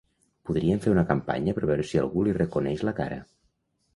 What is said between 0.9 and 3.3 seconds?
una campanya per veure si algú li reconeix la cara.